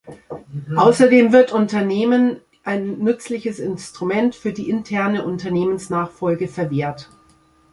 Außerdem 0.77 1.31
wird 1.31 1.51
Unternehmen 1.51 2.41
ein 2.63 2.97
nützliches 2.97 3.59
Instrument 3.59 4.33
für 4.33 4.51
die 4.51 4.67
interne 4.67 5.23
Unternehmensnachfolge 5.23 6.47
verwehrt. 6.47 7.07